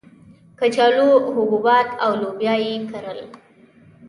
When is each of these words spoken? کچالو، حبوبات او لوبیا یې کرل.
کچالو، 0.59 1.09
حبوبات 1.35 1.89
او 2.03 2.11
لوبیا 2.21 2.53
یې 2.65 2.75
کرل. 2.91 3.19